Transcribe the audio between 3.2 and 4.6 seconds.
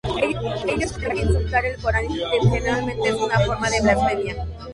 forma de blasfemia.